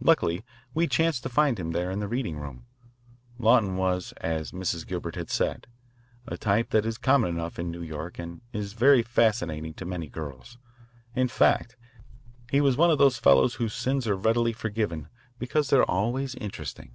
[0.00, 0.42] Luckily
[0.72, 2.64] we chanced to find him there in the reading room.
[3.38, 4.86] Lawton was, as Mrs.
[4.86, 5.66] Gilbert had said,
[6.26, 10.08] a type that is common enough in New York and is very fascinating to many
[10.08, 10.56] girls.
[11.14, 11.76] In fact,
[12.50, 15.08] he was one of those fellows whose sins are readily forgiven
[15.38, 16.92] because they are always interesting.